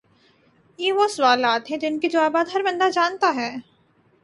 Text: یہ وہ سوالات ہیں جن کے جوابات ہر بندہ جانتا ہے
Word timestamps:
یہ 0.79 0.93
وہ 0.93 1.07
سوالات 1.07 1.69
ہیں 1.71 1.77
جن 1.77 1.99
کے 1.99 2.09
جوابات 2.09 2.53
ہر 2.53 2.61
بندہ 2.63 2.89
جانتا 2.93 3.31
ہے 3.35 3.51